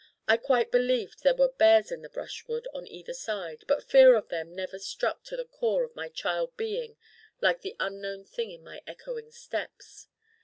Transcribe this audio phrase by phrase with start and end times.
[0.27, 4.29] I quite believed there were bears in the brushwood on either side, but fear of
[4.29, 6.97] them never struck to the core of my child being
[7.39, 10.07] like the unknown thing in my echoing steps.